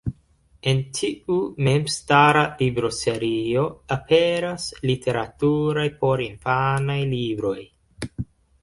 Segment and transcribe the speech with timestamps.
[0.69, 1.35] En tiu
[1.67, 3.67] memstara libroserio
[3.97, 7.59] aperas literaturaj porinfanaj libroj.